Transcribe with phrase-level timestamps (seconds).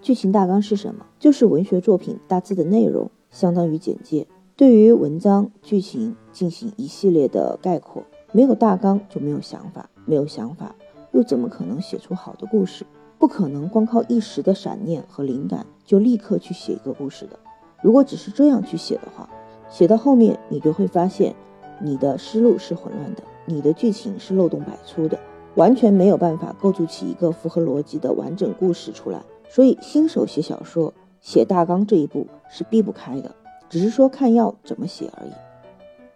[0.00, 1.04] 剧情大纲是什么？
[1.18, 8.04] 就是文学作品大致的内容，相当于简介，对于文章剧情进行一系列的概括。
[8.30, 10.74] 没有大纲就没有想法，没有想法
[11.12, 12.86] 又怎么可能写出好的故事？
[13.18, 17.36] 不可能光靠一时的闪念和灵感就立刻去写一个故事的。
[17.82, 19.28] 如果只是这样去写的话，
[19.68, 21.34] 写到后面你就会发现，
[21.82, 25.18] 你的思路是混乱的，你的剧情是漏洞百出的，
[25.56, 29.20] 完全没有办法构筑起一个符合逻辑的完整故事出来。
[29.50, 33.34] 所以，新手写小说写大纲这一步是避不开的，
[33.70, 35.30] 只是说看要怎么写而已。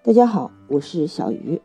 [0.03, 1.61] 大家好，我是小鱼。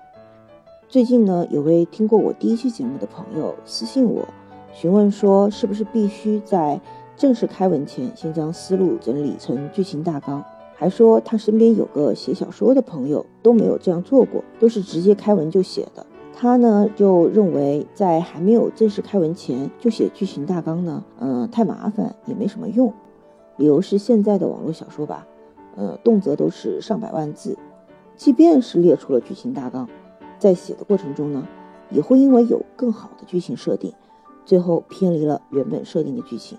[0.88, 4.26] 最近呢，有位听过我第一期节目的朋友私信我，
[4.74, 6.80] 询问说是不是必须在
[7.18, 10.42] 正式开文前先将思路整理成剧情大纲，
[10.74, 16.06] 还说他身边有个写小说的朋友都没有这样做过，都是直接开文就写的。
[16.40, 22.94] 他呢就认为在还没有正式开文前就写剧情大纲呢，嗯，太麻烦也没什么用。
[23.56, 25.26] 理由是现在的网络小说吧，
[25.76, 27.58] 呃，动辄都是上百万字，
[28.16, 29.90] 即便是列出了剧情大纲。
[30.38, 31.48] 在写的过程中呢，
[31.90, 33.92] 也会因为有更好的剧情设定，
[34.46, 36.56] 最后偏离了原本设定的剧情。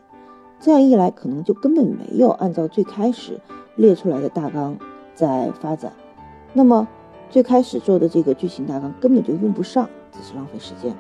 [0.59, 3.39] 这样一来，可能就根本没有按照最开始
[3.77, 4.77] 列出来的大纲
[5.15, 5.93] 在发展。
[6.53, 6.89] 那么
[7.31, 10.95] 最开始做的这个剧情大纲根本就用不上，只是浪费时间。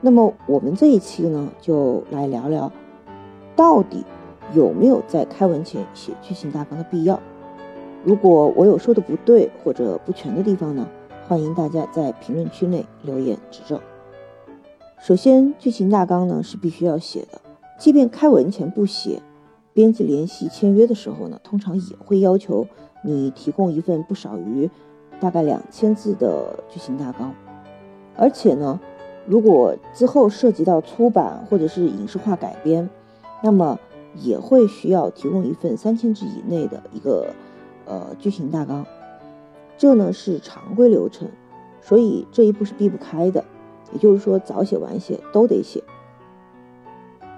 [0.00, 2.72] 那么我们这一期呢，就来聊聊，
[3.54, 4.04] 到底
[4.54, 7.20] 有没有在开文前写剧情大纲的必要？
[8.04, 10.88] 如果我有说的不对或者不全的地方呢？
[11.26, 13.78] 欢迎大家在评论区内留言指正。
[14.98, 17.38] 首先，剧情大纲呢是必须要写的，
[17.78, 19.20] 即便开文前不写，
[19.74, 22.66] 编辑联系签约的时候呢，通常也会要求
[23.02, 24.70] 你提供一份不少于
[25.20, 27.34] 大概两千字的剧情大纲。
[28.16, 28.80] 而且呢，
[29.26, 32.88] 如果之后涉及到出版或者是影视化改编，
[33.42, 33.78] 那么
[34.14, 37.34] 也会需要提供一份三千字以内的一个
[37.86, 38.84] 呃剧情大纲。
[39.76, 41.28] 这呢是常规流程，
[41.80, 43.44] 所以这一步是避不开的。
[43.92, 45.82] 也就是说，早写晚写都得写。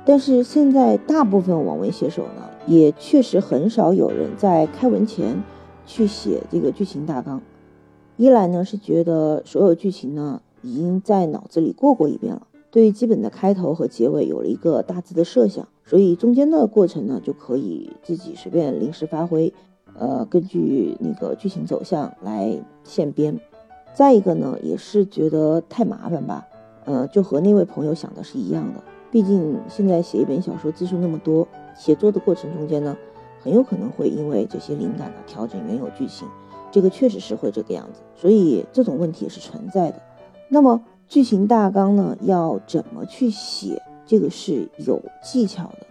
[0.04, 5.42] 但是现在大部分网文写手呢，也确实很少有人在开文前
[5.86, 7.40] 去写这个剧情大纲。
[8.16, 19.52] 一来呢是觉得所有剧情呢已经在脑子里过过一遍了，对于基本的开头和结尾有了一个大致的设想，所以中间的过程呢就可以自己随便临时发挥。
[19.98, 23.38] 呃，根据那个剧情走向来现编，
[23.92, 26.46] 再一个呢，也是觉得太麻烦吧。
[26.84, 28.82] 呃，就和那位朋友想的是一样的。
[29.10, 31.46] 毕竟现在写一本小说字数那么多，
[31.80, 32.94] 写作的过程中间呢，
[33.42, 36.28] 很有可能会因为这些灵感呢调整原有剧情，
[36.70, 38.02] 这个确实是会这个样子。
[38.14, 40.02] 所以这种问题是存在的。
[40.50, 43.80] 那么剧情大纲呢，要怎么去写？
[44.04, 45.86] 这个是有技巧的。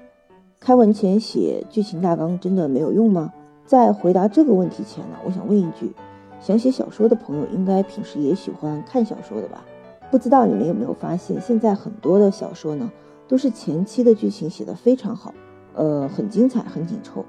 [0.59, 3.33] 开文前写剧情大纲真的没有用吗？
[3.66, 5.91] 在回答这个问题前呢，我想问一句：
[6.39, 9.66] 想写小说的朋友，应该平时也喜欢看小说的吧？
[10.11, 12.91] 不知道你们有没有发现，现在很多的小说呢，
[13.28, 15.33] 都是前期的剧情写得非常好，
[15.79, 17.23] 呃，很精彩，很紧凑。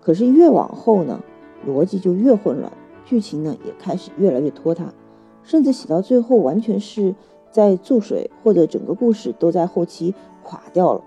[0.00, 1.20] 可是越往后呢，
[1.66, 2.72] 逻辑就越混乱，
[3.04, 4.94] 剧情呢也开始越来越拖沓，
[5.42, 7.16] 甚至写到最后，完全是
[7.50, 11.02] 在注水，或者整个故事都在后期垮掉了。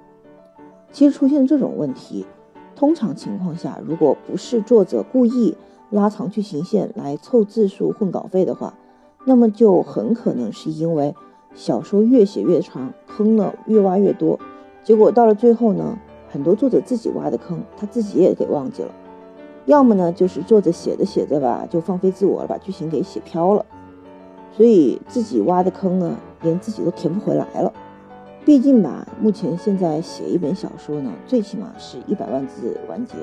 [0.92, 2.26] 其实出现这种问题。
[2.76, 5.56] 通常情况下，如果不是作者故意
[5.90, 8.74] 拉长剧情线来凑字数混稿费的话，
[9.26, 11.16] 那么就很可能是因为
[11.54, 14.38] 小说越写越长，坑呢越挖越多，
[14.84, 15.98] 结果到了最后呢，
[16.32, 18.90] 很多作者自己挖的坑，他自己也给忘记了；
[19.66, 23.66] 要么呢，就是作者写着写着吧，就放飞自我了，把剧情给写飘了，
[24.56, 27.74] 所以自己挖的坑呢，连自己都填不回来了。
[28.46, 33.14] 毕竟吧，目前现在写一本小说呢，最起码是一百万字完结，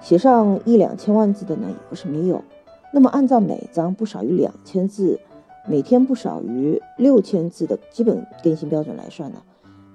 [0.00, 2.42] 写上一两千万字的呢也不是没有。
[2.92, 5.20] 那么按照每章不少于两千字，
[5.66, 9.38] 每天不少于六千字的基本更新标准来算呢，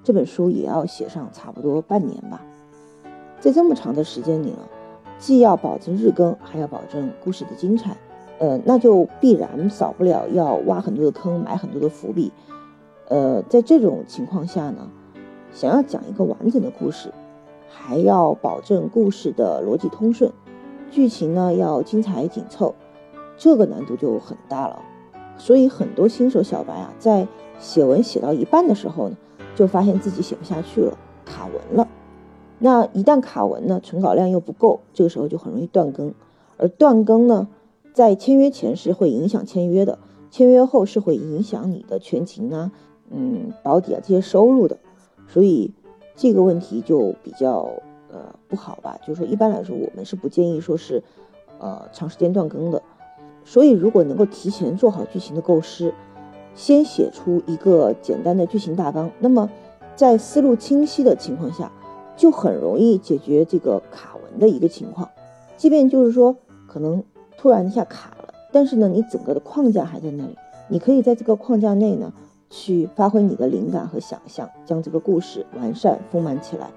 [0.04, 2.42] 这本书也要写上差不多半年吧。
[3.40, 4.58] 在这么长的时间里呢，
[5.18, 7.96] 既要保证日更，还要保证故事的精彩，
[8.38, 12.32] 呃，那就必然少不了要挖很多的坑，埋很多的伏笔。
[13.08, 14.88] 呃，在这种情况下呢，
[15.52, 17.12] 想要讲一个完整的故事，
[17.68, 20.32] 还要保证故事的逻辑通顺，
[20.90, 22.74] 剧情呢要精彩紧凑，
[23.36, 24.80] 这个难度就很大了。
[25.36, 27.26] 所以很多新手小白啊，在
[27.58, 29.16] 写文写到一半的时候呢，
[29.54, 31.88] 就发现自己写不下去了，卡文了。
[32.58, 36.14] 那一旦卡文呢，存稿量又不够，这个时候就很容易断更。
[36.58, 37.48] 而断更呢，
[37.92, 39.98] 在签约前是会影响签约的，
[40.30, 42.70] 签约后是会影响你的全勤啊。
[43.10, 44.78] 嗯，保底啊这些收入的，
[45.26, 45.72] 所以
[46.14, 47.68] 这个问题就比较
[48.10, 48.98] 呃不好吧。
[49.06, 51.02] 就是说，一般来说，我们是不建议说是
[51.58, 52.80] 呃长时间断更的。
[53.44, 55.92] 所以，如果能够提前做好剧情的构思，
[56.54, 59.50] 先写出一个简单的剧情大纲，那么
[59.96, 61.70] 在思路清晰的情况下，
[62.16, 65.08] 就很容易解决这个卡文的一个情况。
[65.56, 67.02] 即便就是说可能
[67.36, 70.36] 突然一下卡了，但是呢，你整个的框架还在那里，
[70.68, 72.12] 你可以在这个框架内呢。
[72.54, 76.68] 去发挥你的灵感和想象，将这个故事完善丰满起来，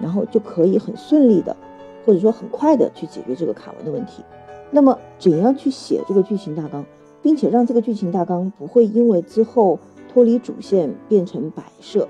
[0.00, 1.56] 然后就可以很顺利的，
[2.04, 4.22] 或者说很快的去解决这个卡文的问题。
[4.70, 6.86] 那么，怎样去写这个剧情大纲，
[7.26, 12.06] 并且让这个剧情大纲不会因为之后脱离主线变成摆设？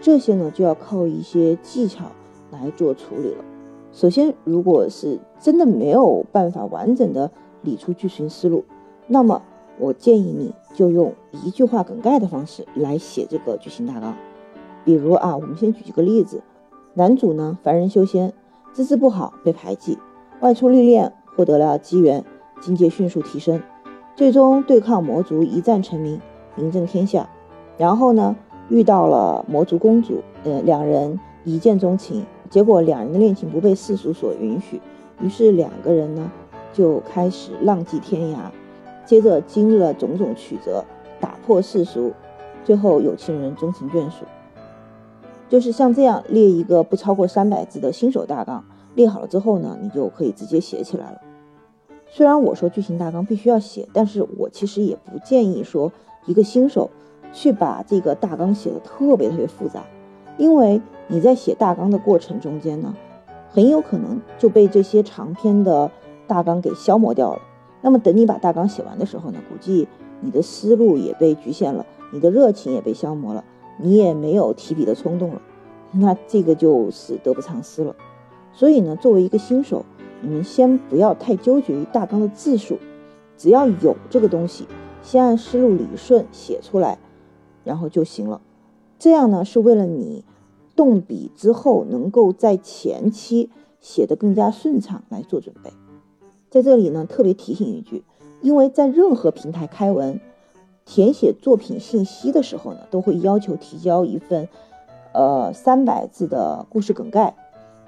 [0.00, 2.04] 这些呢，就要靠一些技巧
[2.52, 3.44] 来做处理了。
[3.92, 7.32] 首先，如果是真的没有办法完整的
[7.62, 8.64] 理出剧情思路，
[9.08, 9.42] 那么。
[9.78, 11.12] 我建议你就用
[11.44, 14.14] 一句话梗概的方式来写这个剧情大纲。
[14.84, 16.40] 比如啊，我们先举几个例子：
[16.94, 18.32] 男主呢，凡人修仙，
[18.72, 19.98] 资质不好，被排挤，
[20.40, 22.22] 外出历练，获得了机缘，
[22.60, 23.60] 境界迅速提升，
[24.14, 26.20] 最终对抗魔族，一战成名，
[26.54, 27.28] 名震天下。
[27.78, 28.36] 然后呢，
[28.68, 32.24] 遇到了魔族公主，呃，两人一见钟情。
[32.50, 34.78] 结果两人的恋情不被世俗所允许，
[35.22, 36.30] 于是两个人呢
[36.74, 38.36] 就开始浪迹天涯。
[39.06, 40.84] 接着经历了种种曲折，
[41.18, 42.12] 打破世俗，
[42.62, 44.26] 最后有情人终成眷属。
[45.48, 48.62] 就是像这样列一个不超过三百字的新手大纲，
[48.94, 51.20] 列好了之后呢，你就可以直接写起来了。
[52.14, 55.90] 虽然我说剧情大纲必须要写，但是我其实也不建议说
[56.26, 56.90] 一个新手
[57.32, 59.82] 去把这个大纲写的特别特别复杂，
[60.36, 62.94] 因为你在写大纲的过程中间呢，
[63.48, 65.90] 很有可能就被这些长篇的
[66.26, 67.40] 大纲给消磨掉了。
[67.80, 69.88] 那么等你把大纲写完的时候呢，估计
[70.20, 73.42] 你的思路也被局限了，你的热情也被消磨了，
[73.78, 75.40] 你也没有提笔的冲动了，
[75.92, 77.96] 那这个就是得不偿失了。
[78.52, 79.86] 所以呢，作为一个新手，
[80.22, 82.78] 你们先不要太纠结于大纲的字数，
[83.36, 84.66] 只要有这个东西，
[85.02, 86.98] 先按思路理顺写出来，
[87.64, 88.40] 然后就行了。
[88.98, 90.24] 这样呢，是为了你
[90.76, 95.70] 动笔之后能够在前期写的更加顺畅来做准备。
[96.48, 98.04] 在这里呢，特别提醒一句，
[98.40, 100.20] 因为在任何平台开文
[100.84, 104.48] 填写作品信息的时候呢，都会要求提交一份
[105.12, 107.34] 呃三百字的故事梗概。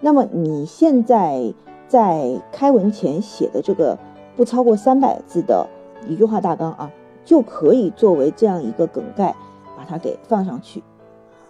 [0.01, 1.55] 那么你现在
[1.95, 3.97] 在开文前写的这个
[4.35, 5.69] 不超过三百字的
[6.09, 6.91] 一句话大纲啊，
[7.25, 9.33] 就可以作为这样一个梗概，
[9.77, 10.83] 把它给放上去。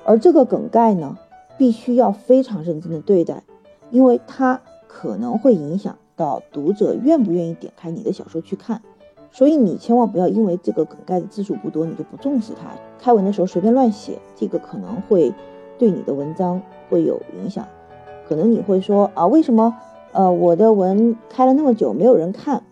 [0.05, 1.17] 而这个梗概呢，
[1.57, 3.43] 必须要非常认真的对待，
[3.91, 5.97] 因为它可能会影响。
[6.15, 8.83] 到读者愿不愿意点开你的小说去看，
[9.33, 12.69] 所以你千万不要因为这个梗概的字数不多，你就不重视它。
[12.99, 15.33] 开文的时候随便乱写，这个可能会
[15.79, 17.67] 对你的文章会有影响。
[18.29, 19.75] 可能你会说啊，为什么
[20.15, 22.63] 呃我的文开了那么久没有人看？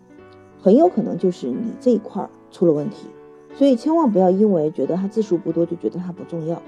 [0.61, 3.07] 很有可能就是你这一块出了问题。
[3.53, 6.61] 所以千万不要因为觉得它字数不多就觉得它不重要。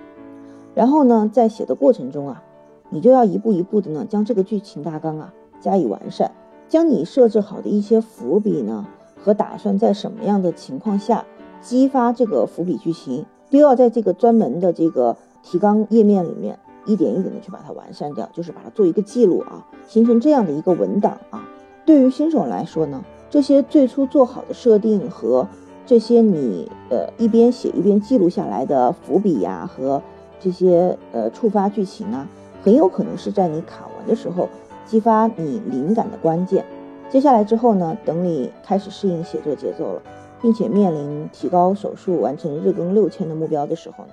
[0.75, 2.43] 然后呢，在写的过程中啊，
[2.89, 6.29] 你就要一步一步的呢将这个剧情大纲啊加以完善。
[6.67, 8.85] 将你设置好的一些伏笔呢，
[9.17, 11.25] 和打算在什么样的情况下
[11.61, 21.47] 激发这个伏笔剧情，都要在这个专门的这个提纲页面里面一点一点的去把它完善掉，就是把它做一个记录啊，形成这样的一个文档啊。
[21.85, 25.47] 对于新手来说呢，这些最初做好的设定和
[25.85, 30.01] 这些你呃一边写一边记录下来的伏笔呀和
[30.39, 32.27] 这些呃触发剧情啊，
[32.63, 34.47] 很有可能是在你卡完的时候。
[34.87, 36.63] 激发你灵感的关键。
[37.09, 37.97] 接下来之后呢？
[38.05, 40.01] 等你开始适应写作节奏了，
[40.39, 44.11] 并且面临提高手速、完成日更六千的目标的时候呢，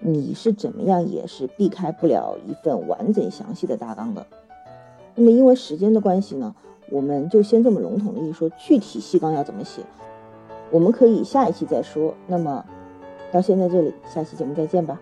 [0.00, 4.26] 你是怎么样也是避开不了一份完整详细的大纲的。
[5.14, 6.54] 那么因为时间的关系呢，
[6.90, 9.82] 我们就先这么笼统的一说，具体细纲要怎么写，
[10.70, 12.14] 我们可以下一期再说。
[12.26, 12.64] 那么
[13.30, 15.00] 到现在这里，下期节目再见吧。